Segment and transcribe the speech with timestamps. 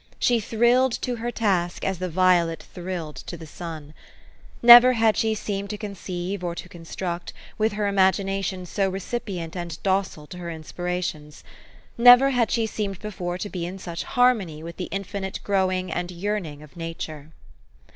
[0.17, 3.93] She thrilled to her task as the violet thrilled to the sun.
[4.63, 9.55] Never had she seemed to conceive or to construct, with her imagination so re cipient
[9.55, 11.43] and docile to her inspirations.
[11.99, 16.09] Never had she seemed before to be in such harmony with the infinite growing and
[16.09, 17.29] yearning of Nature.